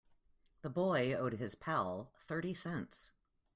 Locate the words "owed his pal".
1.13-2.09